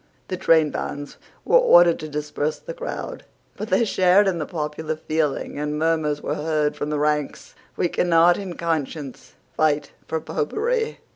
[0.29, 3.23] The trainbands were ordered to disperse the crowd:
[3.55, 7.87] but they shared in the popular feeling; and murmurs were heard from the ranks, "We
[7.87, 10.97] cannot in conscience fight for Popery."